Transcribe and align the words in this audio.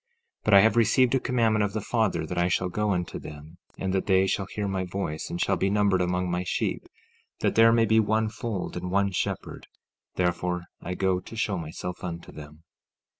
16:3 0.45 0.45
But 0.45 0.53
I 0.55 0.59
have 0.61 0.75
received 0.77 1.13
a 1.13 1.19
commandment 1.19 1.63
of 1.63 1.73
the 1.73 1.79
Father 1.79 2.25
that 2.25 2.37
I 2.39 2.47
shall 2.47 2.69
go 2.69 2.89
unto 2.89 3.19
them, 3.19 3.59
and 3.77 3.93
that 3.93 4.07
they 4.07 4.25
shall 4.25 4.47
hear 4.47 4.67
my 4.67 4.83
voice, 4.83 5.29
and 5.29 5.39
shall 5.39 5.57
be 5.57 5.69
numbered 5.69 6.01
among 6.01 6.27
my 6.31 6.43
sheep, 6.43 6.87
that 7.41 7.53
there 7.53 7.71
may 7.71 7.85
be 7.85 7.99
one 7.99 8.27
fold 8.27 8.75
and 8.75 8.89
one 8.89 9.11
shepherd; 9.11 9.67
therefore 10.15 10.63
I 10.81 10.95
go 10.95 11.19
to 11.19 11.35
show 11.35 11.55
myself 11.55 12.03
unto 12.03 12.31
them. 12.31 12.63